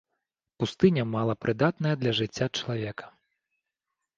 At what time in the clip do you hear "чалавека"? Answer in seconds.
2.57-3.05